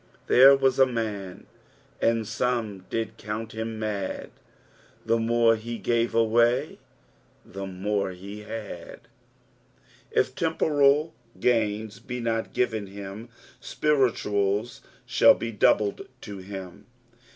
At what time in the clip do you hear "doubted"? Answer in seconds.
15.51-16.07